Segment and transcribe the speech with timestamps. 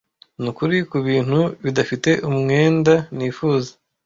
[0.41, 3.71] nukuri kubintu bidafite umwenda nifuza